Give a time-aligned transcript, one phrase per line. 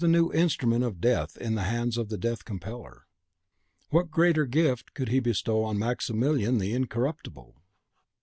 [0.01, 3.05] It was a new instrument of death in the hands of the Death compeller.
[3.91, 7.61] What greater gift could he bestow on Maximilien the Incorruptible?